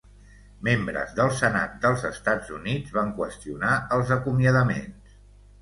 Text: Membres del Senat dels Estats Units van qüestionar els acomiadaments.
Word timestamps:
Membres 0.67 1.11
del 1.19 1.29
Senat 1.41 1.75
dels 1.83 2.05
Estats 2.11 2.51
Units 2.61 2.97
van 2.97 3.13
qüestionar 3.21 3.77
els 3.99 4.15
acomiadaments. 4.21 5.19